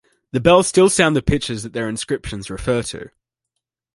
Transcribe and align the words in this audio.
The 0.31 0.39
bells 0.39 0.65
still 0.65 0.89
sound 0.89 1.15
the 1.15 1.21
pitches 1.21 1.61
that 1.61 1.73
their 1.73 1.87
inscriptions 1.87 2.49
refer 2.49 2.81
to. 2.81 3.11